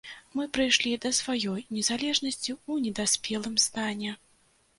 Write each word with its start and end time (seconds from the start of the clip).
Мы 0.37 0.43
прыйшлі 0.57 0.93
да 1.03 1.11
сваёй 1.17 1.61
незалежнасці 1.81 2.55
ў 2.55 2.73
недаспелым 2.87 3.55
стане. 3.67 4.17